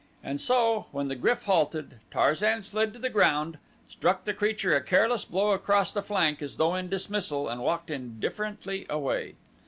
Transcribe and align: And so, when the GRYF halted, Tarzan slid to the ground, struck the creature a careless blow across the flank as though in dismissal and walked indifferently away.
And 0.23 0.41
so, 0.41 0.87
when 0.91 1.09
the 1.09 1.15
GRYF 1.15 1.43
halted, 1.43 1.99
Tarzan 2.09 2.63
slid 2.63 2.91
to 2.93 2.97
the 2.97 3.07
ground, 3.11 3.59
struck 3.87 4.23
the 4.25 4.33
creature 4.33 4.75
a 4.75 4.81
careless 4.81 5.25
blow 5.25 5.51
across 5.51 5.91
the 5.91 6.01
flank 6.01 6.41
as 6.41 6.57
though 6.57 6.73
in 6.73 6.89
dismissal 6.89 7.47
and 7.47 7.61
walked 7.61 7.91
indifferently 7.91 8.87
away. 8.89 9.35